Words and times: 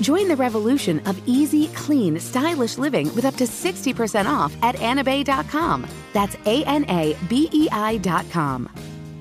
Join 0.00 0.28
the 0.28 0.36
revolution 0.36 1.00
of 1.06 1.20
easy, 1.28 1.68
clean, 1.68 2.18
stylish 2.18 2.78
living 2.78 3.14
with 3.14 3.26
up 3.26 3.34
to 3.36 3.44
60% 3.44 4.26
off 4.26 4.56
at 4.62 4.76
anabei.com. 4.76 5.86
That's 6.12 6.36
A 6.46 6.64
N 6.64 6.84
A 6.88 7.16
B 7.28 7.50
E 7.52 7.68
I.com. 7.70 8.68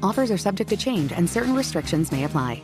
Offers 0.01 0.31
are 0.31 0.37
subject 0.37 0.69
to 0.69 0.77
change 0.77 1.11
and 1.11 1.29
certain 1.29 1.53
restrictions 1.53 2.11
may 2.11 2.23
apply. 2.23 2.63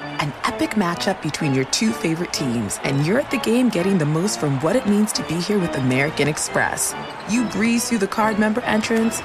An 0.00 0.32
epic 0.44 0.70
matchup 0.70 1.22
between 1.22 1.54
your 1.54 1.66
two 1.66 1.92
favorite 1.92 2.32
teams, 2.32 2.80
and 2.82 3.06
you're 3.06 3.20
at 3.20 3.30
the 3.30 3.38
game 3.38 3.68
getting 3.68 3.98
the 3.98 4.06
most 4.06 4.40
from 4.40 4.58
what 4.60 4.74
it 4.74 4.86
means 4.86 5.12
to 5.12 5.22
be 5.24 5.34
here 5.34 5.58
with 5.58 5.76
American 5.76 6.28
Express. 6.28 6.94
You 7.28 7.44
breeze 7.46 7.88
through 7.88 7.98
the 7.98 8.06
card 8.06 8.38
member 8.38 8.62
entrance, 8.62 9.16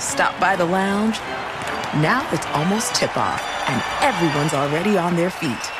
stop 0.00 0.38
by 0.40 0.56
the 0.56 0.64
lounge. 0.64 1.18
Now 2.02 2.28
it's 2.32 2.46
almost 2.46 2.94
tip 2.96 3.16
off, 3.16 3.42
and 3.68 3.82
everyone's 4.02 4.54
already 4.54 4.98
on 4.98 5.14
their 5.14 5.30
feet. 5.30 5.79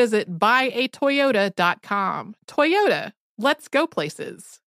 buyatoyota.com. 0.09 2.35
Toyota, 2.47 3.11
let's 3.37 3.67
go 3.67 3.85
places. 3.87 4.59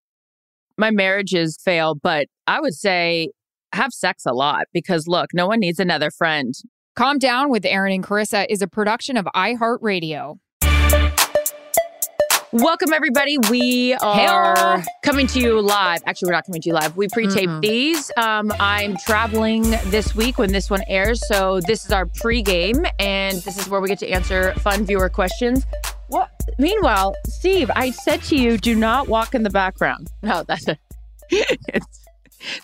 My 0.78 0.92
marriages 0.92 1.58
fail, 1.64 1.95
but 1.95 2.28
I 2.48 2.59
would 2.59 2.74
say 2.74 3.30
have 3.74 3.91
sex 3.91 4.25
a 4.25 4.34
lot 4.34 4.66
because 4.74 5.07
look, 5.07 5.28
no 5.34 5.47
one 5.47 5.59
needs 5.59 5.80
another 5.80 6.12
friend. 6.12 6.53
Calm 6.96 7.18
Down 7.18 7.50
with 7.50 7.66
Erin 7.66 7.94
and 7.94 8.06
Charissa 8.06 8.46
is 8.50 8.62
a 8.62 8.68
production 8.68 9.18
of 9.18 9.25
iHeartRadio. 9.35 10.38
Welcome, 12.53 12.94
everybody. 12.94 13.40
We 13.50 13.96
are 13.96 14.84
coming 15.02 15.25
to 15.25 15.40
you 15.40 15.59
live. 15.59 16.03
Actually, 16.06 16.28
we're 16.28 16.34
not 16.34 16.46
coming 16.46 16.62
to 16.62 16.69
you 16.69 16.75
live. 16.75 16.96
We 16.96 17.08
pre 17.08 17.25
tape 17.25 17.50
Mm-mm. 17.50 17.62
these. 17.62 18.12
Um, 18.16 18.53
I'm 18.59 18.96
traveling 18.97 19.64
this 19.88 20.14
week 20.14 20.38
when 20.38 20.52
this 20.52 20.69
one 20.69 20.81
airs. 20.88 21.19
So, 21.28 21.62
this 21.62 21.84
is 21.84 21.92
our 21.92 22.06
pre-game, 22.06 22.86
and 23.00 23.38
this 23.42 23.58
is 23.58 23.68
where 23.68 23.81
we 23.81 23.88
get 23.88 23.97
to 24.00 24.08
answer 24.08 24.53
fun 24.59 24.86
viewer 24.86 25.09
questions. 25.09 25.63
What? 26.09 26.30
Meanwhile, 26.59 27.16
Steve, 27.25 27.72
I 27.75 27.90
said 27.90 28.22
to 28.25 28.36
you, 28.36 28.59
do 28.59 28.75
not 28.75 29.08
walk 29.08 29.34
in 29.34 29.42
the 29.42 29.50
background. 29.50 30.09
No, 30.22 30.44
that's 30.47 30.68
a, 30.68 30.78
it's 31.31 32.06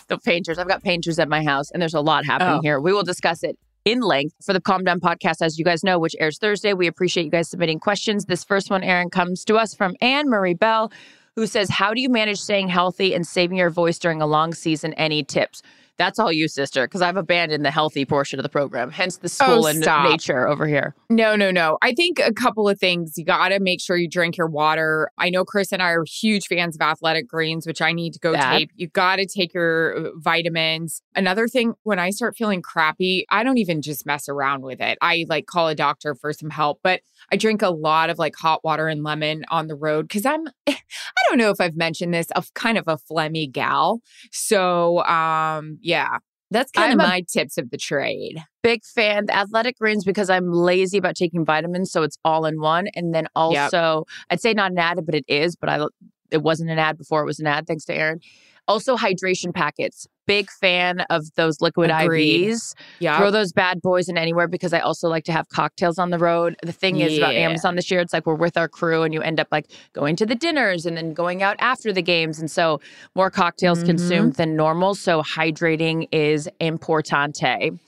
the 0.08 0.20
painters. 0.20 0.60
I've 0.60 0.68
got 0.68 0.84
painters 0.84 1.18
at 1.18 1.28
my 1.28 1.44
house, 1.44 1.72
and 1.72 1.82
there's 1.82 1.96
a 1.96 2.00
lot 2.02 2.26
happening 2.26 2.60
Oh. 2.60 2.62
here. 2.62 2.80
We 2.80 2.94
will 2.94 3.04
discuss 3.04 3.42
it 3.44 3.58
in 3.90 4.02
length 4.02 4.36
for 4.46 4.54
the 4.54 4.62
Calm 4.62 4.84
Down 4.84 5.00
podcast, 5.00 5.42
as 5.42 5.58
you 5.58 5.66
guys 5.66 5.84
know, 5.84 5.98
which 5.98 6.16
airs 6.20 6.38
Thursday. 6.38 6.74
We 6.74 6.86
appreciate 6.86 7.24
you 7.24 7.32
guys 7.32 7.50
submitting 7.50 7.80
questions. 7.80 8.26
This 8.26 8.44
first 8.44 8.70
one, 8.70 8.84
Erin, 8.84 9.10
comes 9.10 9.44
to 9.46 9.56
us 9.56 9.74
from 9.74 9.96
Anne 10.00 10.30
Marie 10.30 10.54
Bell, 10.54 10.92
who 11.36 11.48
says, 11.48 11.70
How 11.70 11.94
do 11.94 12.02
you 12.02 12.10
manage 12.10 12.40
staying 12.40 12.70
healthy 12.70 13.14
and 13.14 13.26
saving 13.26 13.58
your 13.58 13.70
voice 13.70 14.00
during 14.00 14.22
a 14.22 14.28
long 14.28 14.54
season? 14.54 14.94
Any 14.94 15.24
tips? 15.24 15.62
That's 16.00 16.18
all 16.18 16.32
you, 16.32 16.48
sister, 16.48 16.88
because 16.88 17.02
I've 17.02 17.18
abandoned 17.18 17.66
the 17.66 17.72
healthy 17.72 18.06
portion 18.06 18.40
of 18.40 18.44
the 18.44 18.50
program, 18.50 18.90
hence 18.90 19.18
the 19.18 19.28
school 19.28 19.68
and 19.68 19.82
nature 20.10 20.48
over 20.48 20.66
here. 20.66 20.96
No, 21.10 21.36
no, 21.36 21.52
no. 21.52 21.78
I 21.82 21.94
think 21.94 22.20
a 22.20 22.32
couple 22.32 22.70
of 22.70 22.80
things. 22.80 23.18
You 23.18 23.26
got 23.26 23.50
to 23.50 23.60
make 23.60 23.82
sure 23.82 23.98
you 23.98 24.08
drink 24.08 24.38
your 24.38 24.48
water. 24.48 25.12
I 25.18 25.30
know 25.30 25.44
Chris 25.44 25.74
and 25.74 25.82
I 25.82 25.90
are 25.90 26.06
huge 26.06 26.48
fans 26.48 26.76
of 26.76 26.82
Athletic 26.82 27.28
Greens, 27.28 27.68
which 27.68 27.82
I 27.82 27.92
need 27.92 28.14
to 28.14 28.20
go 28.20 28.32
That. 28.32 28.58
tape. 28.58 28.72
You 28.78 28.88
got 28.88 29.18
to 29.18 29.26
take 29.26 29.54
your 29.54 29.94
uh, 29.94 30.10
vitamins. 30.16 31.02
Another 31.16 31.50
thing, 31.50 31.74
when 31.84 32.00
I 32.00 32.12
start 32.12 32.38
feeling 32.38 32.62
crappy, 32.62 33.26
I 33.30 33.44
don't 33.44 33.58
even 33.58 33.82
just 33.82 34.06
mess 34.06 34.30
around 34.30 34.62
with 34.62 34.80
it. 34.80 34.98
I 35.02 35.26
like 35.28 35.48
call 35.48 35.68
a 35.68 35.76
doctor 35.76 36.16
for 36.16 36.32
some 36.32 36.50
help, 36.50 36.80
but 36.82 37.02
I 37.30 37.36
drink 37.36 37.62
a 37.62 37.72
lot 37.72 38.10
of 38.10 38.18
like 38.18 38.38
hot 38.38 38.64
water 38.64 38.88
and 38.88 39.04
lemon 39.04 39.44
on 39.52 39.68
the 39.68 39.76
road 39.76 40.08
because 40.08 40.26
I'm, 40.26 40.46
don't 41.30 41.38
know 41.38 41.52
if 41.52 41.62
I've 41.62 41.76
mentioned 41.76 42.14
this, 42.14 42.30
of 42.32 42.54
kind 42.54 42.78
of 42.78 42.86
a 42.88 42.98
phlegmy 42.98 43.52
gal. 43.52 44.02
So, 44.32 45.04
um, 45.06 45.78
yeah, 45.82 46.18
that's 46.52 46.72
kind 46.72 46.94
I'm 46.94 47.00
of 47.00 47.08
my 47.08 47.24
tips 47.32 47.58
of 47.58 47.70
the 47.70 47.78
trade. 47.78 48.38
Big 48.64 48.84
fan 48.84 49.26
of 49.26 49.30
athletic 49.30 49.78
greens 49.78 50.04
because 50.04 50.30
I'm 50.30 50.52
lazy 50.52 50.98
about 50.98 51.16
taking 51.16 51.46
vitamins, 51.46 51.92
so 51.92 52.04
it's 52.04 52.18
all 52.26 52.46
in 52.46 52.60
one. 52.60 52.88
And 52.96 53.14
then 53.14 53.28
also, 53.36 54.06
I'd 54.30 54.42
say 54.42 54.54
not 54.54 54.72
an 54.72 54.80
ad, 54.80 55.00
but 55.06 55.16
it 55.16 55.26
is. 55.28 55.56
But 55.56 55.70
I 55.70 55.86
it 56.32 56.42
wasn't 56.42 56.70
an 56.70 56.80
ad 56.80 56.98
before 56.98 57.22
it 57.22 57.26
was 57.26 57.40
an 57.40 57.48
ad. 57.48 57.68
Thanks 57.68 57.86
to 57.86 57.96
Erin. 57.96 58.20
Also, 58.68 58.96
hydration 58.96 59.54
packets. 59.54 60.08
Big 60.30 60.50
fan 60.62 61.02
of 61.10 61.24
those 61.36 61.60
liquid 61.60 61.90
Agreed. 61.90 62.52
IVs. 62.52 62.76
Yeah. 63.00 63.18
Throw 63.18 63.32
those 63.32 63.52
bad 63.52 63.82
boys 63.82 64.08
in 64.10 64.16
anywhere 64.18 64.48
because 64.48 64.74
I 64.74 64.80
also 64.80 65.10
like 65.10 65.24
to 65.24 65.32
have 65.32 65.50
cocktails 65.50 65.98
on 65.98 66.12
the 66.12 66.20
road. 66.20 66.56
The 66.62 66.72
thing 66.72 67.00
is 67.00 67.18
about 67.18 67.34
Amazon 67.34 67.76
this 67.76 67.90
year, 67.90 68.00
it's 68.00 68.14
like 68.14 68.28
we're 68.28 68.36
with 68.36 68.56
our 68.56 68.68
crew 68.68 69.02
and 69.02 69.12
you 69.14 69.22
end 69.24 69.40
up 69.40 69.48
like 69.52 69.66
going 69.94 70.16
to 70.18 70.26
the 70.28 70.36
dinners 70.36 70.86
and 70.86 70.96
then 70.96 71.14
going 71.14 71.42
out 71.42 71.56
after 71.60 71.92
the 71.92 72.04
games. 72.04 72.40
And 72.40 72.50
so 72.52 72.80
more 73.16 73.32
cocktails 73.32 73.82
Mhm. 73.82 73.86
consumed 73.88 74.34
than 74.36 74.56
normal. 74.56 74.94
So 74.94 75.24
hydrating 75.24 76.08
is 76.12 76.48
importante. 76.62 77.80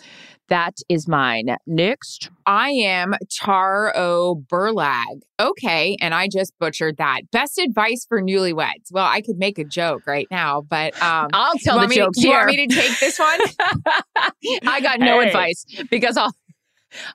That 0.52 0.80
is 0.90 1.08
mine. 1.08 1.56
Next. 1.66 2.30
I 2.46 2.72
am 2.72 3.16
Char 3.30 3.96
O 3.96 4.44
Burlag. 4.52 5.22
Okay, 5.40 5.96
and 6.02 6.14
I 6.14 6.28
just 6.28 6.52
butchered 6.60 6.98
that. 6.98 7.22
Best 7.32 7.58
advice 7.58 8.06
for 8.06 8.22
newlyweds. 8.22 8.92
Well, 8.92 9.06
I 9.06 9.22
could 9.22 9.38
make 9.38 9.58
a 9.58 9.64
joke 9.64 10.02
right 10.06 10.28
now, 10.30 10.60
but 10.60 11.02
um, 11.02 11.30
I'll 11.32 11.58
tell 11.60 11.82
you 11.82 11.88
the 11.88 11.96
jokes 11.96 12.20
do 12.20 12.28
you 12.28 12.34
want 12.34 12.48
me 12.48 12.68
to 12.68 12.76
take 12.76 13.00
this 13.00 13.18
one? 13.18 13.40
I 14.68 14.82
got 14.82 15.00
no 15.00 15.22
Hey. 15.22 15.28
advice 15.28 15.66
because 15.90 16.18
I'll. 16.18 16.36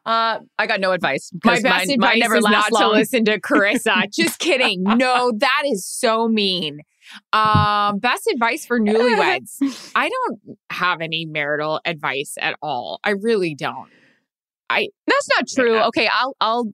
Uh, 0.07 0.39
I 0.59 0.67
got 0.67 0.81
no 0.81 0.93
advice. 0.93 1.31
My 1.45 1.61
best 1.61 1.65
mine, 1.65 1.73
mine 1.75 1.91
advice 1.91 2.19
never 2.21 2.37
is 2.37 2.45
not 2.45 2.73
lasts 2.73 2.79
to 2.79 2.89
listen 2.89 3.25
to 3.27 3.39
Charissa. 3.39 4.11
just 4.15 4.39
kidding. 4.39 4.83
No, 4.83 5.31
that 5.37 5.63
is 5.67 5.85
so 5.85 6.27
mean. 6.27 6.79
Um, 7.33 7.99
best 7.99 8.27
advice 8.33 8.67
for 8.67 8.81
newlyweds. 8.81 9.93
I 9.95 10.09
don't 10.09 10.59
have 10.71 11.01
any 11.01 11.27
marital 11.27 11.81
advice 11.85 12.35
at 12.41 12.57
all. 12.63 13.01
I 13.05 13.11
really 13.11 13.55
don't. 13.55 13.89
I 14.69 14.89
That's 15.07 15.29
not 15.37 15.47
true. 15.49 15.75
Yeah. 15.77 15.87
Okay, 15.89 16.09
I'll 16.13 16.37
I'll 16.41 16.73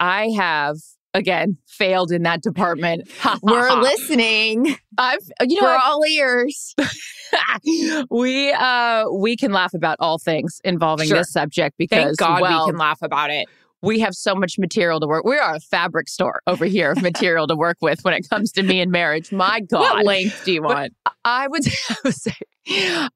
I 0.00 0.28
have 0.36 0.76
again 1.14 1.56
failed 1.66 2.10
in 2.12 2.22
that 2.24 2.42
department. 2.42 3.08
We're 3.42 3.72
listening. 3.80 4.76
I've 4.96 5.20
you 5.42 5.60
know 5.60 5.68
We're 5.68 5.78
all 5.78 6.04
ears. 6.04 6.74
we 8.10 8.52
uh 8.52 9.04
we 9.12 9.36
can 9.36 9.52
laugh 9.52 9.74
about 9.74 9.96
all 10.00 10.18
things 10.18 10.60
involving 10.64 11.08
Sure. 11.08 11.18
this 11.18 11.32
subject 11.32 11.76
because 11.78 12.16
Thank 12.16 12.18
God 12.18 12.40
well, 12.42 12.66
we 12.66 12.72
can 12.72 12.78
laugh 12.78 13.02
about 13.02 13.30
it. 13.30 13.48
We 13.82 14.00
have 14.00 14.14
so 14.14 14.34
much 14.34 14.58
material 14.58 14.98
to 15.00 15.06
work. 15.06 15.24
We 15.24 15.36
are 15.38 15.54
a 15.54 15.60
fabric 15.60 16.08
store 16.08 16.40
over 16.46 16.64
here 16.64 16.90
of 16.92 17.02
material 17.02 17.46
to 17.46 17.54
work 17.56 17.76
with 17.80 18.00
when 18.02 18.14
it 18.14 18.28
comes 18.28 18.50
to 18.52 18.62
me 18.62 18.80
and 18.80 18.90
marriage. 18.90 19.30
My 19.32 19.60
God. 19.60 19.80
What 19.80 20.04
length 20.04 20.44
do 20.44 20.52
you 20.52 20.62
want? 20.62 20.92
But 21.04 21.12
I 21.24 21.46
would, 21.46 21.62
I 21.90 21.96
would 22.04 22.14
say, 22.14 22.32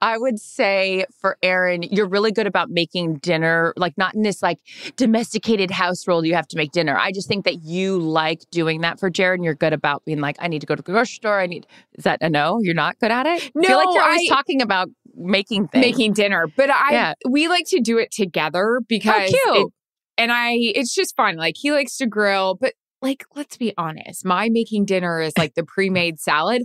I 0.01 0.19
would 0.19 0.39
say 0.39 1.05
for 1.21 1.37
Erin, 1.43 1.83
you're 1.83 2.09
really 2.09 2.31
good 2.33 2.47
about 2.47 2.71
making 2.71 3.17
dinner, 3.17 3.73
like 3.77 3.99
not 3.99 4.15
in 4.15 4.23
this 4.23 4.43
like 4.43 4.59
domesticated 4.97 5.71
house 5.71 6.07
role. 6.07 6.25
You 6.25 6.35
have 6.35 6.49
to 6.49 6.57
make 6.57 6.73
dinner. 6.73 6.97
I 6.97 7.13
just 7.13 7.29
think 7.29 7.45
that 7.45 7.63
you 7.63 7.99
like 7.99 8.43
doing 8.51 8.81
that 8.83 9.01
for 9.01 9.11
Jared, 9.11 9.39
and 9.39 9.45
you're 9.45 9.55
good 9.55 9.73
about 9.73 10.05
being 10.05 10.21
like, 10.21 10.37
I 10.39 10.49
need 10.49 10.61
to 10.61 10.67
go 10.67 10.75
to 10.75 10.83
the 10.83 10.93
grocery 10.93 11.15
store. 11.15 11.41
I 11.41 11.47
need. 11.47 11.67
Is 11.95 12.05
that 12.05 12.19
a 12.23 12.31
no? 12.31 12.61
You're 12.63 12.75
not 12.75 12.99
good 12.99 13.11
at 13.11 13.27
it. 13.27 13.51
No, 13.55 13.63
I 13.63 13.67
feel 13.67 13.77
like 13.79 13.95
you're 13.95 14.05
always 14.05 14.31
I- 14.31 14.35
talking 14.35 14.63
about 14.63 14.89
making 15.15 15.69
things. 15.69 15.85
Making 15.85 16.13
dinner, 16.15 16.47
but 16.57 16.71
I 16.71 16.93
Yeah. 16.93 17.15
we 17.29 17.49
like 17.49 17.67
to 17.69 17.81
do 17.81 17.99
it 17.99 18.11
together 18.11 18.79
oh, 18.81 18.85
because 18.89 19.31
cute. 19.31 19.73
And 20.19 20.33
I 20.33 20.53
it's 20.57 20.95
just 20.95 21.17
fun. 21.17 21.37
Like 21.37 21.55
he 21.59 21.73
likes 21.73 21.97
to 21.99 22.07
grill, 22.07 22.55
but 22.55 22.75
like 23.01 23.25
let's 23.35 23.57
be 23.57 23.73
honest, 23.77 24.25
my 24.25 24.49
making 24.49 24.85
dinner 24.85 25.21
is 25.21 25.33
like 25.37 25.55
the 25.55 25.65
pre-made 25.65 26.21
salad. 26.21 26.63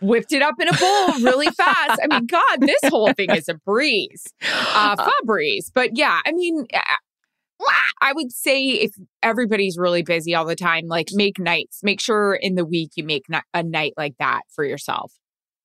Whipped 0.00 0.32
it 0.32 0.42
up 0.42 0.54
in 0.60 0.66
a 0.66 0.72
bowl 0.76 1.06
really 1.22 1.46
fast. 1.50 2.00
I 2.02 2.08
mean, 2.08 2.26
God, 2.26 2.60
this 2.60 2.80
whole 2.90 3.12
thing 3.12 3.30
is 3.30 3.48
a 3.48 3.54
breeze, 3.54 4.24
uh, 4.74 4.96
breeze. 5.24 5.70
But 5.72 5.96
yeah, 5.96 6.18
I 6.26 6.32
mean, 6.32 6.66
I 8.00 8.12
would 8.12 8.32
say 8.32 8.66
if 8.70 8.90
everybody's 9.22 9.78
really 9.78 10.02
busy 10.02 10.34
all 10.34 10.44
the 10.44 10.56
time, 10.56 10.86
like 10.88 11.10
make 11.12 11.38
nights. 11.38 11.84
Make 11.84 12.00
sure 12.00 12.34
in 12.34 12.56
the 12.56 12.64
week 12.64 12.90
you 12.96 13.04
make 13.04 13.26
a 13.54 13.62
night 13.62 13.94
like 13.96 14.14
that 14.18 14.42
for 14.54 14.64
yourself. 14.64 15.12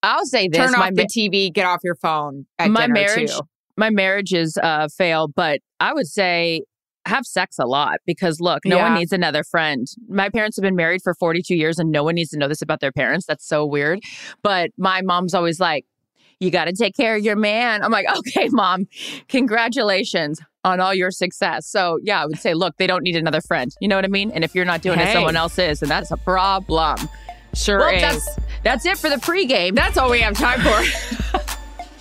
I'll 0.04 0.26
say 0.26 0.48
this: 0.48 0.60
Turn 0.60 0.76
off 0.76 0.92
ma- 0.92 1.02
the 1.02 1.08
TV, 1.08 1.52
get 1.52 1.66
off 1.66 1.80
your 1.84 1.96
phone. 1.96 2.46
My 2.60 2.86
marriage 2.86 3.32
too. 3.32 3.42
my 3.76 3.90
marriage 3.90 4.34
is 4.34 4.58
uh 4.62 4.88
fail 4.96 5.28
but 5.28 5.60
i 5.80 5.94
would 5.94 6.08
say 6.08 6.62
have 7.08 7.26
sex 7.26 7.58
a 7.60 7.66
lot 7.66 8.00
because 8.06 8.40
look 8.40 8.66
no 8.66 8.78
one 8.78 8.94
needs 8.94 9.12
another 9.12 9.44
friend. 9.44 9.88
My 10.08 10.30
parents 10.30 10.58
have 10.58 10.64
been 10.64 10.76
married 10.76 11.02
for 11.02 11.14
42 11.16 11.56
years 11.56 11.80
and 11.80 11.92
no 11.92 12.04
one 12.04 12.16
needs 12.16 12.32
to 12.32 12.38
know 12.38 12.48
this 12.48 12.62
about 12.62 12.80
their 12.80 12.92
parents. 12.92 13.26
That's 13.26 13.48
so 13.48 13.66
weird. 13.66 14.00
But 14.44 14.72
my 14.78 15.02
mom's 15.02 15.34
always 15.34 15.60
like 15.60 15.86
you 16.40 16.52
got 16.52 16.66
to 16.66 16.74
take 16.74 16.96
care 16.96 17.16
of 17.16 17.24
your 17.24 17.36
man. 17.36 17.84
I'm 17.84 17.92
like 17.92 18.06
okay 18.18 18.50
mom. 18.52 18.88
Congratulations 19.28 20.40
on 20.64 20.80
all 20.80 20.94
your 20.94 21.12
success. 21.12 21.68
So 21.68 22.00
yeah 22.04 22.22
i 22.22 22.26
would 22.26 22.40
say 22.40 22.54
look 22.54 22.78
they 22.78 22.88
don't 22.88 23.04
need 23.04 23.16
another 23.16 23.42
friend. 23.42 23.72
You 23.80 23.88
know 23.88 23.96
what 23.96 24.06
i 24.06 24.10
mean? 24.10 24.32
And 24.32 24.44
if 24.44 24.54
you're 24.54 24.66
not 24.66 24.82
doing 24.82 25.00
it 25.00 25.14
someone 25.14 25.36
else 25.36 25.58
is 25.58 25.82
and 25.82 25.90
that's 25.90 26.12
a 26.12 26.18
problem. 26.18 26.98
Sure 27.54 27.80
well 27.80 27.94
is. 27.94 28.02
that's 28.02 28.40
that's 28.64 28.86
it 28.86 28.98
for 28.98 29.10
the 29.10 29.16
pregame. 29.16 29.76
That's 29.76 29.98
all 29.98 30.12
we 30.12 30.20
have 30.20 30.36
time 30.36 30.62
for. 30.62 31.48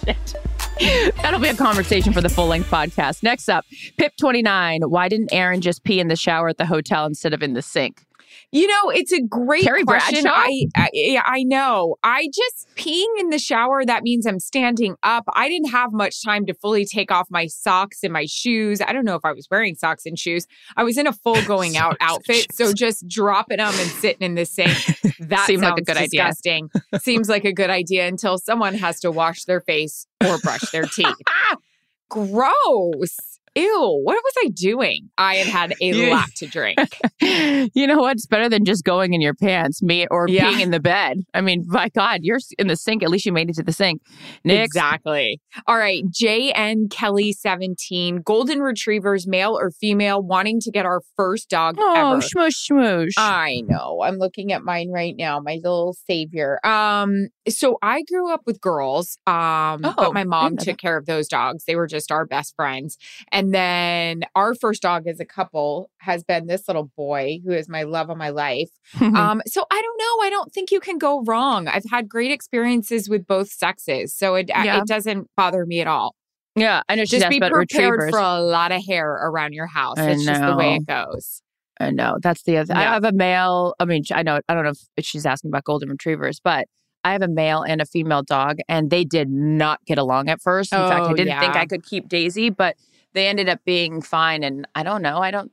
That'll 1.23 1.41
be 1.41 1.49
a 1.49 1.55
conversation 1.55 2.13
for 2.13 2.21
the 2.21 2.29
full 2.29 2.49
length 2.49 2.71
podcast. 2.71 3.23
Next 3.23 3.49
up, 3.49 3.65
Pip29. 3.99 4.91
Why 4.91 5.09
didn't 5.09 5.33
Erin 5.33 5.61
just 5.61 5.85
pee 5.85 6.01
in 6.01 6.09
the 6.09 6.17
shower 6.17 6.49
at 6.49 6.59
the 6.59 6.67
hotel 6.67 7.07
instead 7.07 7.33
of 7.33 7.43
in 7.43 7.55
the 7.55 7.63
sink? 7.63 8.06
You 8.53 8.67
know, 8.67 8.91
it's 8.91 9.13
a 9.13 9.21
great 9.21 9.65
Carrie 9.65 9.85
question. 9.85 10.27
I, 10.27 10.67
I 10.77 11.21
I 11.25 11.43
know. 11.43 11.97
I 12.03 12.29
just 12.33 12.69
peeing 12.77 13.07
in 13.19 13.31
the 13.31 13.39
shower. 13.39 13.85
That 13.85 14.03
means 14.03 14.27
I'm 14.27 14.41
standing 14.41 14.97
up. 15.03 15.25
I 15.35 15.49
didn't 15.49 15.71
have 15.71 15.93
much 15.93 16.23
time 16.25 16.47
to 16.47 16.55
fully 16.55 16.85
take 16.85 17.11
off 17.11 17.29
my 17.31 17.47
socks 17.47 18.01
and 18.03 18.13
my 18.13 18.27
shoes. 18.27 18.81
I 18.81 18.93
don't 18.93 19.05
know 19.05 19.15
if 19.17 19.25
I 19.25 19.33
was 19.33 19.49
wearing 19.51 19.75
socks 19.75 20.07
and 20.07 20.19
shoes. 20.19 20.47
I 20.77 20.85
was 20.85 20.99
in 20.99 21.07
a 21.07 21.13
full 21.13 21.43
going 21.47 21.77
out 21.77 21.97
outfit, 22.01 22.55
so 22.55 22.73
just 22.73 23.07
dropping 23.09 23.59
them 23.59 23.69
and 23.69 23.91
sitting 23.91 24.23
in 24.23 24.35
the 24.35 24.45
sink. 24.45 24.77
That 25.19 25.47
Seemed 25.47 25.63
like 25.63 25.79
a 25.79 25.83
good 25.83 25.97
idea. 25.97 26.25
disgusting. 26.25 26.71
Seems 27.01 27.29
like 27.29 27.45
a 27.45 27.53
good 27.53 27.71
idea 27.71 28.07
until 28.07 28.37
someone 28.37 28.75
has 28.75 29.01
to 29.01 29.11
wash 29.11 29.45
their 29.45 29.61
face 29.61 30.07
or 30.25 30.39
brush 30.39 30.71
their 30.73 30.85
teeth. 30.85 31.17
Gross. 32.11 33.17
Ew. 33.57 34.01
What 34.05 34.19
was 34.23 34.35
I 34.45 34.49
doing? 34.49 35.09
I 35.19 35.37
had 35.37 35.47
had 35.47 35.73
a 35.81 35.87
You- 35.87 36.11
lot 36.11 36.29
to 36.37 36.47
drink. 36.47 36.79
you 37.21 37.87
know 37.87 37.99
what's 37.99 38.27
better 38.27 38.49
than 38.49 38.65
just 38.65 38.85
going 38.85 39.15
in 39.15 39.21
your 39.21 39.35
pants, 39.35 39.83
me 39.83 40.07
or 40.11 40.29
Yeah. 40.29 40.51
peeing 40.53 40.61
in 40.61 40.71
the 40.71 40.81
bed? 40.81 41.19
I 41.35 41.41
mean, 41.41 41.65
my 41.67 41.89
God, 41.89 42.21
you're 42.23 42.39
in 42.59 42.67
the 42.67 42.77
sink. 42.77 43.03
At 43.03 43.09
least 43.11 43.25
you 43.27 43.33
made 43.33 43.49
it 43.49 43.57
to 43.57 43.63
the 43.63 43.73
sink. 43.73 44.03
Nick, 44.45 44.65
Exactly. 44.67 45.41
All 45.67 45.77
right. 45.79 46.05
JN 46.11 46.91
Kelly 46.91 47.33
17, 47.33 48.21
golden 48.25 48.61
retrievers, 48.61 49.27
male 49.27 49.57
or 49.59 49.71
female, 49.71 50.23
wanting 50.23 50.61
to 50.61 50.71
get 50.71 50.85
our 50.85 51.01
first 51.17 51.49
dog 51.49 51.77
oh, 51.79 52.13
ever. 52.15 52.21
shmoosh, 52.21 52.71
shmoosh. 52.71 53.13
I 53.17 53.63
know. 53.67 54.03
I'm 54.03 54.17
looking 54.17 54.53
at 54.53 54.63
mine 54.63 54.91
right 54.91 55.15
now, 55.17 55.41
my 55.41 55.55
little 55.63 55.97
savior. 56.07 56.59
Um, 56.67 57.29
so 57.49 57.79
I 57.83 58.03
grew 58.03 58.31
up 58.33 58.43
with 58.45 58.61
girls. 58.61 59.17
Um, 59.27 59.81
Oh, 59.85 59.95
but 59.97 60.15
my 60.15 60.25
mom 60.25 60.57
took 60.57 60.79
care 60.79 60.97
of 60.97 61.07
those 61.07 61.29
dogs. 61.29 61.65
They 61.65 61.77
were 61.77 61.87
just 61.87 62.11
our 62.13 62.27
best 62.27 62.55
friends. 62.57 62.99
And 63.33 63.46
then 63.55 64.23
our 64.35 64.55
first 64.55 64.83
dog 64.83 65.07
as 65.07 65.21
a 65.21 65.25
couple 65.25 65.91
has 65.99 66.25
been 66.25 66.47
this 66.47 66.67
little 66.69 66.91
boy 66.97 67.41
who 67.45 67.53
is 67.53 67.69
my 67.69 67.83
love 67.83 68.11
of 68.11 68.17
my 68.17 68.31
life. 68.31 68.71
Um, 69.01 69.41
so 69.47 69.65
I 69.71 69.83
don't 69.83 69.99
know. 69.99 70.27
I 70.27 70.31
don't 70.31 70.53
think 70.53 70.71
you 70.71 70.81
can 70.81 70.99
go 70.99 71.23
wrong. 71.25 71.69
I've 71.69 71.85
had 71.91 72.09
great 72.09 72.31
experiences 72.31 73.09
with 73.09 73.27
both 73.27 73.49
sexes, 73.51 74.15
so 74.15 74.35
it 74.35 74.49
Yeah. 74.49 74.79
it 74.81 74.87
doesn't 74.87 75.29
bother 75.37 75.65
me 75.67 75.81
at 75.81 75.87
all. 75.87 76.15
yeah, 76.55 76.83
I 76.89 76.95
know 76.97 77.05
she's 77.05 77.21
Just 77.21 77.31
be 77.31 77.39
prepared 77.41 77.59
retrievers. 77.59 78.11
for 78.11 78.19
a 78.19 78.41
lot 78.41 78.73
of 78.73 78.85
hair 78.85 79.11
around 79.11 79.53
your 79.53 79.67
house. 79.67 79.99
I 79.99 80.11
It's 80.11 80.25
just 80.25 80.41
the 80.41 80.57
way 80.57 80.77
it 80.77 80.87
goes. 80.87 81.43
I 81.79 81.91
know 81.91 82.17
that's 82.23 82.43
the 82.45 82.57
other. 82.59 82.75
I 82.75 82.83
have 82.83 83.05
a 83.05 83.13
male. 83.13 83.75
I 83.79 83.85
mean, 83.85 84.03
I 84.13 84.23
know. 84.23 84.41
I 84.49 84.55
don't 84.55 84.65
know 84.65 84.73
if 84.97 85.05
she's 85.05 85.27
asking 85.27 85.51
about 85.51 85.65
golden 85.65 85.91
retrievers, 85.91 86.41
but 86.43 86.67
I 87.05 87.13
have 87.13 87.23
a 87.23 87.29
male 87.29 87.63
and 87.63 87.81
a 87.83 87.87
female 87.87 88.23
dog, 88.23 88.57
and 88.69 88.89
they 88.91 89.05
did 89.05 89.29
not 89.29 89.85
get 89.87 89.99
along 89.99 90.29
at 90.31 90.41
first. 90.41 90.73
In 90.73 90.79
fact, 90.79 91.07
I 91.07 91.11
Oh, 91.11 91.15
didn't 91.15 91.39
think. 91.39 91.55
I 91.55 91.67
could 91.67 91.85
keep 91.85 92.09
Daisy, 92.09 92.49
but 92.51 92.77
they 93.17 93.27
ended 93.27 93.49
up 93.49 93.59
being 93.65 94.01
fine. 94.01 94.45
And 94.45 94.69
I 94.77 94.85
don't 94.85 95.03
know. 95.03 95.19
I 95.19 95.33
don't. 95.33 95.51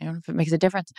I 0.00 0.04
don't 0.04 0.14
know 0.14 0.18
if 0.18 0.28
it 0.28 0.34
makes 0.34 0.52
a 0.52 0.58
difference. 0.58 0.92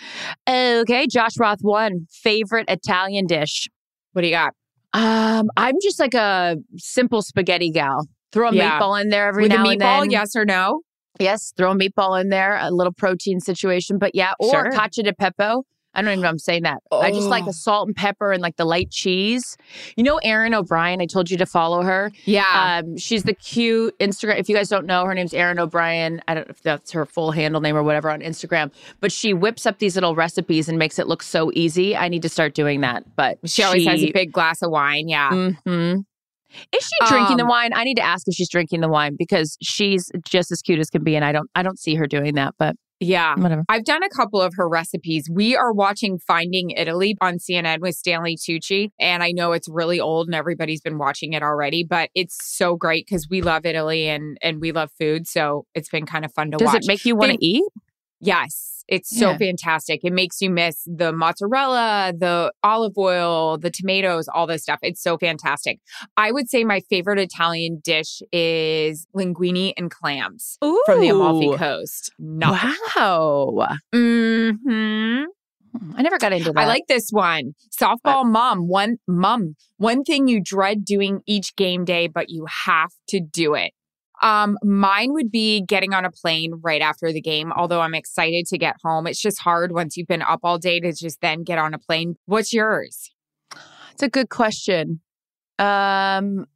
Okay, 0.50 1.06
Josh 1.08 1.38
Roth 1.38 1.60
one 1.62 2.08
favorite 2.10 2.66
Italian 2.70 3.28
dish. 3.28 3.68
What 4.14 4.22
do 4.22 4.28
you 4.28 4.34
got? 4.34 4.54
Um, 4.94 5.50
I'm 5.58 5.76
just 5.84 6.00
like 6.00 6.14
a 6.14 6.56
simple 6.78 7.22
spaghetti 7.22 7.70
gal. 7.72 8.08
Throw 8.32 8.48
a 8.50 8.56
Yeah. 8.56 8.80
meatball 8.80 9.00
in 9.02 9.10
there 9.10 9.28
every 9.28 9.44
with 9.44 9.52
a 9.52 9.56
now 9.56 9.70
and 9.70 9.82
meatball? 9.82 10.02
then. 10.04 10.12
Yes 10.12 10.36
or 10.36 10.46
no? 10.46 10.80
Yes, 11.20 11.52
throw 11.58 11.72
a 11.72 11.76
meatball 11.76 12.20
in 12.20 12.30
there, 12.30 12.58
a 12.60 12.72
little 12.72 12.94
protein 12.94 13.40
situation. 13.42 13.98
But 13.98 14.16
yeah, 14.16 14.32
or 14.40 14.50
Sure. 14.50 14.72
cacio 14.72 15.04
de 15.04 15.14
pepe. 15.14 15.62
I 15.96 16.02
don't 16.02 16.12
even 16.12 16.22
know 16.22 16.28
if 16.28 16.32
I'm 16.34 16.40
saying 16.40 16.64
that. 16.64 16.80
I 16.92 17.12
just 17.12 17.28
like 17.28 17.44
Oh. 17.44 17.48
the 17.48 17.54
salt 17.54 17.88
and 17.88 17.96
pepper 17.96 18.32
and 18.32 18.42
like 18.42 18.58
the 18.58 18.66
light 18.66 18.92
cheese. 18.92 19.58
You 19.96 20.04
know, 20.04 20.18
Erin 20.18 20.54
O'Brien, 20.54 21.02
I 21.02 21.06
told 21.06 21.32
you 21.32 21.38
to 21.38 21.46
follow 21.46 21.82
her. 21.84 22.12
Yeah. 22.26 22.82
Um, 22.84 22.98
she's 22.98 23.24
the 23.24 23.34
cute 23.34 23.98
Instagram. 24.00 24.38
If 24.40 24.50
you 24.50 24.56
guys 24.56 24.70
don't 24.70 24.86
know, 24.86 25.06
her 25.06 25.14
name's 25.14 25.34
Erin 25.34 25.60
O'Brien. 25.60 26.22
I 26.28 26.34
don't 26.34 26.48
know 26.48 26.52
if 26.52 26.62
that's 26.62 26.92
her 26.92 27.06
full 27.06 27.32
handle 27.32 27.62
name 27.62 27.76
or 27.76 27.84
whatever 27.84 28.10
on 28.12 28.22
Instagram, 28.22 28.72
but 29.00 29.12
she 29.12 29.34
whips 29.34 29.66
up 29.66 29.80
these 29.80 29.96
little 29.96 30.16
recipes 30.16 30.68
and 30.70 30.78
makes 30.78 31.00
it 31.00 31.08
look 31.08 31.24
so 31.24 31.52
easy. 31.54 31.96
I 31.96 32.10
need 32.10 32.22
to 32.24 32.30
start 32.30 32.54
doing 32.54 32.82
that. 32.82 33.04
But 33.16 33.38
she 33.46 33.64
always 33.64 33.86
has 33.88 34.04
a 34.04 34.12
big 34.12 34.32
glass 34.32 34.62
of 34.62 34.72
wine. 34.72 35.08
Yeah. 35.08 35.30
Mhm. 35.32 36.04
Is 36.72 36.84
she 36.86 37.08
drinking 37.10 37.38
the 37.38 37.44
Um, 37.44 37.50
wine? 37.50 37.72
I 37.74 37.84
need 37.84 37.96
to 37.96 38.02
ask 38.06 38.28
if 38.28 38.34
she's 38.36 38.50
drinking 38.50 38.80
the 38.82 38.88
wine 38.88 39.16
because 39.18 39.58
she's 39.62 40.10
just 40.26 40.52
as 40.52 40.62
cute 40.62 40.80
as 40.80 40.90
can 40.90 41.04
be, 41.04 41.16
and 41.16 41.26
I 41.26 41.32
don't, 41.34 41.50
I 41.54 41.64
don't 41.64 41.78
see 41.78 41.96
her 41.96 42.08
doing 42.08 42.36
that. 42.36 42.54
But 42.58 42.76
Yeah. 43.00 43.36
whatever. 43.38 43.64
I've 43.70 43.84
done 43.84 44.04
a 44.04 44.10
couple 44.10 44.42
of 44.42 44.54
her 44.58 44.68
recipes. 44.68 45.30
We 45.32 45.56
are 45.56 45.74
watching 45.74 46.18
Finding 46.20 46.72
Italy 46.72 47.16
on 47.22 47.38
CNN 47.38 47.80
with 47.82 47.96
Stanley 47.96 48.38
Tucci. 48.38 48.90
And 49.00 49.22
I 49.24 49.32
know 49.32 49.52
it's 49.52 49.68
really 49.70 50.00
old 50.00 50.28
and 50.28 50.36
everybody's 50.36 50.82
been 50.82 50.98
watching 50.98 51.34
it 51.34 51.44
already, 51.44 51.84
but 51.84 52.10
it's 52.16 52.38
so 52.42 52.76
great 52.76 53.06
because 53.06 53.28
we 53.30 53.42
love 53.42 53.66
Italy 53.66 54.08
and 54.08 54.38
and 54.42 54.62
we 54.62 54.72
love 54.72 54.92
food. 54.98 55.28
So 55.28 55.66
it's 55.76 55.90
been 55.90 56.06
kind 56.06 56.26
of 56.26 56.34
fun 56.34 56.52
to 56.52 56.58
Does 56.58 56.68
watch. 56.68 56.84
it 56.84 56.88
make 56.88 57.06
you 57.06 57.16
want 57.16 57.34
to 57.34 57.46
eat? 57.46 57.64
Yes. 58.20 58.84
It's 58.88 59.10
so 59.10 59.32
Yeah. 59.32 59.38
fantastic. 59.38 60.02
It 60.04 60.14
makes 60.14 60.42
you 60.42 60.52
miss 60.52 60.84
the 60.86 61.12
mozzarella, 61.12 62.14
the 62.16 62.52
olive 62.64 62.96
oil, 62.98 63.58
the 63.58 63.72
tomatoes, 63.72 64.28
all 64.28 64.46
this 64.46 64.62
stuff. 64.62 64.78
It's 64.84 65.02
so 65.02 65.18
fantastic. 65.18 65.80
I 66.18 66.32
would 66.32 66.50
say 66.50 66.64
my 66.64 66.82
favorite 66.82 67.18
Italian 67.20 67.82
dish 67.84 68.22
is 68.32 69.08
linguine 69.16 69.74
and 69.76 69.90
clams 69.90 70.58
from 70.86 71.02
the 71.02 71.10
Amalfi 71.10 71.58
Coast. 71.58 72.12
No. 72.20 72.52
Wow. 72.52 73.78
hmm 73.92 75.24
I 75.98 76.02
never 76.04 76.18
got 76.18 76.32
into 76.32 76.54
that. 76.54 76.60
I 76.62 76.68
like 76.68 76.84
this 76.88 77.10
one. 77.12 77.54
Softball 77.82 78.26
mom. 78.26 78.68
One 78.68 78.98
mom. 79.08 79.56
One 79.78 80.04
thing 80.04 80.28
you 80.28 80.42
dread 80.42 80.86
doing 80.86 81.20
each 81.26 81.56
game 81.56 81.84
day, 81.84 82.08
but 82.08 82.30
you 82.30 82.46
have 82.66 82.92
to 83.10 83.20
do 83.20 83.56
it. 83.56 83.74
Um, 84.26 84.58
mine 84.64 85.14
would 85.14 85.30
be 85.32 85.62
getting 85.62 85.94
on 85.94 86.04
a 86.04 86.10
plane 86.10 86.54
right 86.64 86.82
after 86.82 87.14
the 87.14 87.22
game, 87.22 87.54
although 87.54 87.82
I'm 87.82 87.94
excited 87.94 88.48
to 88.48 88.58
get 88.58 88.76
home. 88.84 89.06
It's 89.06 89.22
just 89.22 89.40
hard 89.40 89.72
once 89.72 89.96
you've 89.96 90.08
been 90.08 90.24
up 90.24 90.40
all 90.44 90.58
day 90.58 90.80
to 90.80 90.92
just 90.92 91.22
then 91.22 91.44
get 91.44 91.60
on 91.60 91.76
a 91.76 91.78
plane. 91.78 92.16
What's 92.26 92.52
yours? 92.52 93.12
It's 93.94 94.02
a 94.02 94.10
good 94.10 94.30
question. 94.30 95.00
Um, 95.60 96.48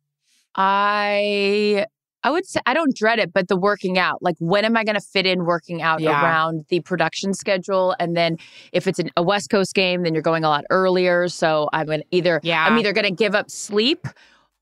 I 0.55 1.85
I 2.23 2.31
would 2.31 2.45
say 2.45 2.59
I 2.65 2.73
don't 2.73 2.93
dread 2.95 3.19
it, 3.19 3.31
but 3.31 3.47
the 3.47 3.55
working 3.55 3.97
out. 3.97 4.21
Like, 4.21 4.35
when 4.39 4.65
am 4.65 4.75
I 4.75 4.83
going 4.83 4.95
to 4.95 5.01
fit 5.01 5.25
in 5.25 5.45
working 5.45 5.81
out 5.81 6.01
Yeah. 6.01 6.21
around 6.21 6.65
the 6.67 6.81
production 6.81 7.33
schedule? 7.33 7.95
And 7.97 8.17
then 8.17 8.37
if 8.73 8.87
it's 8.87 8.99
an, 8.99 9.09
a 9.15 9.23
West 9.23 9.49
Coast 9.49 9.73
game, 9.73 10.03
then 10.03 10.13
you're 10.13 10.21
going 10.23 10.43
a 10.43 10.49
lot 10.49 10.65
earlier. 10.69 11.29
So 11.29 11.69
I'm 11.71 11.85
gonna 11.85 12.03
either 12.11 12.41
Yeah. 12.43 12.65
I'm 12.65 12.77
either 12.77 12.91
going 12.91 13.05
to 13.05 13.13
give 13.13 13.35
up 13.35 13.49
sleep 13.49 14.05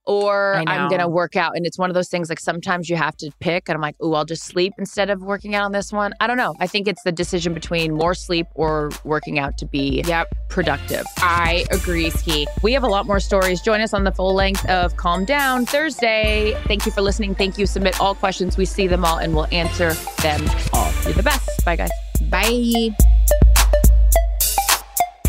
or 0.07 0.55
I'm 0.65 0.87
going 0.89 1.01
to 1.01 1.07
work 1.07 1.35
out. 1.35 1.55
And 1.55 1.65
it's 1.65 1.77
one 1.77 1.89
of 1.89 1.93
those 1.93 2.07
things 2.09 2.29
like 2.29 2.39
sometimes 2.39 2.89
you 2.89 2.95
have 2.95 3.15
to 3.17 3.29
pick, 3.39 3.69
and 3.69 3.75
I'm 3.75 3.81
like, 3.81 3.95
oh, 4.01 4.13
I'll 4.13 4.25
just 4.25 4.43
sleep 4.45 4.73
instead 4.79 5.09
of 5.11 5.21
working 5.21 5.53
out 5.53 5.65
on 5.65 5.71
this 5.73 5.91
one. 5.91 6.13
I 6.19 6.25
don't 6.27 6.37
know. 6.37 6.55
I 6.59 6.65
think 6.67 6.87
it's 6.87 7.03
the 7.03 7.11
decision 7.11 7.53
between 7.53 7.93
more 7.93 8.15
sleep 8.15 8.47
or 8.55 8.89
working 9.03 9.37
out 9.37 9.57
to 9.59 9.65
be 9.65 10.01
Yep. 10.07 10.27
productive. 10.49 11.05
I 11.17 11.65
agree, 11.71 12.09
Ski. 12.09 12.47
We 12.63 12.73
have 12.73 12.83
a 12.83 12.87
lot 12.87 13.05
more 13.05 13.19
stories. 13.19 13.61
Join 13.61 13.81
us 13.81 13.93
on 13.93 14.03
the 14.05 14.11
full 14.13 14.33
length 14.33 14.65
of 14.69 14.95
Calm 14.97 15.25
Down 15.25 15.65
Thursday. 15.65 16.57
Thank 16.65 16.85
you 16.85 16.91
for 16.91 17.01
listening. 17.01 17.35
Thank 17.35 17.57
you. 17.57 17.65
Submit 17.65 17.99
all 17.99 18.15
questions. 18.15 18.57
We 18.57 18.65
see 18.65 18.87
them 18.87 19.03
all 19.05 19.17
and 19.17 19.35
we'll 19.35 19.47
answer 19.51 19.93
them 20.21 20.43
all. 20.73 20.91
You're 21.03 21.13
the 21.13 21.23
best. 21.23 21.63
Bye, 21.65 21.75
guys. 21.75 21.91
Bye. 22.29 23.06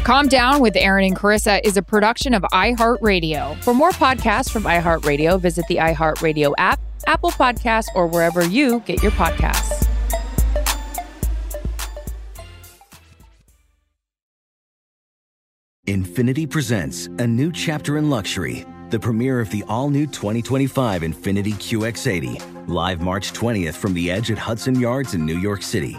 Calm 0.08 0.26
Down 0.26 0.60
with 0.60 0.74
Erin 0.74 1.04
and 1.04 1.14
Charissa 1.14 1.60
is 1.64 1.76
a 1.76 1.82
production 1.82 2.32
of 2.32 2.40
iHeartRadio. 2.44 3.62
For 3.62 3.74
more 3.74 3.90
podcasts 3.90 4.50
from 4.50 4.62
iHeartRadio, 4.62 5.38
visit 5.38 5.66
the 5.68 5.76
iHeartRadio 5.76 6.54
app, 6.56 6.80
Apple 7.06 7.30
Podcasts, 7.30 7.88
or 7.94 8.06
wherever 8.06 8.42
you 8.42 8.80
get 8.86 9.02
your 9.02 9.12
podcasts. 9.12 9.86
Infiniti 15.86 16.48
presents 16.48 17.08
a 17.18 17.26
new 17.26 17.52
chapter 17.52 17.98
in 17.98 18.08
luxury, 18.08 18.64
the 18.88 18.98
premiere 18.98 19.40
of 19.40 19.50
the 19.50 19.62
all 19.68 19.90
new 19.90 20.06
2025 20.06 21.02
Infiniti 21.02 21.52
QX80, 21.52 22.66
live 22.66 23.02
March 23.02 23.34
20th 23.34 23.74
from 23.74 23.92
the 23.92 24.10
edge 24.10 24.30
at 24.30 24.38
Hudson 24.38 24.80
Yards 24.80 25.12
in 25.12 25.26
New 25.26 25.38
York 25.38 25.62
City, 25.62 25.98